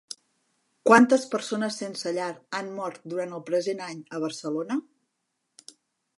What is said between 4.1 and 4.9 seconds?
a Barcelona?